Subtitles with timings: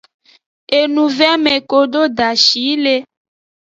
[0.79, 2.95] Enuveame kodo dashi yi le.